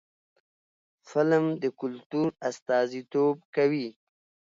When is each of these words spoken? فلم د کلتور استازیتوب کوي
فلم 1.09 1.45
د 1.61 1.63
کلتور 1.79 2.29
استازیتوب 2.49 3.35
کوي 3.55 3.87